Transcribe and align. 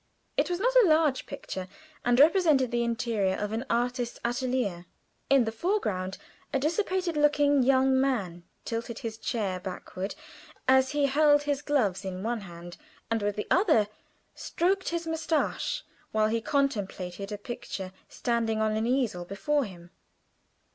It 0.35 0.49
was 0.49 0.59
not 0.59 0.73
a 0.83 0.87
large 0.87 1.27
picture, 1.27 1.67
and 2.03 2.19
represented 2.19 2.71
the 2.71 2.83
interior 2.83 3.35
of 3.35 3.51
an 3.51 3.65
artist's 3.69 4.17
atelier. 4.25 4.87
In 5.29 5.43
the 5.43 5.51
foreground 5.51 6.17
a 6.51 6.57
dissipated 6.57 7.15
looking 7.15 7.61
young 7.61 8.01
man 8.01 8.41
tilted 8.65 8.97
his 9.05 9.19
chair 9.19 9.59
backward 9.59 10.15
as 10.67 10.89
he 10.93 11.05
held 11.05 11.43
his 11.43 11.61
gloves 11.61 12.03
in 12.03 12.23
one 12.23 12.41
hand, 12.41 12.77
and 13.11 13.21
with 13.21 13.35
the 13.35 13.45
other 13.51 13.89
stroked 14.33 14.89
his 14.89 15.05
mustache, 15.05 15.83
while 16.11 16.29
he 16.29 16.41
contemplated 16.41 17.31
a 17.31 17.37
picture 17.37 17.91
standing 18.09 18.59
on 18.59 18.71
an 18.75 18.87
easel 18.87 19.23
before 19.23 19.65
him. 19.65 19.91